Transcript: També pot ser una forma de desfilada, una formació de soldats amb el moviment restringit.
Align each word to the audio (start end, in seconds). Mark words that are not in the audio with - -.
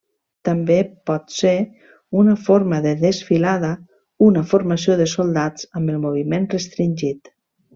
També 0.47 0.77
pot 1.09 1.33
ser 1.39 1.51
una 2.21 2.33
forma 2.47 2.79
de 2.87 2.93
desfilada, 3.03 3.69
una 4.31 4.43
formació 4.55 4.97
de 5.03 5.09
soldats 5.15 5.69
amb 5.81 5.95
el 5.97 6.01
moviment 6.07 6.53
restringit. 6.59 7.35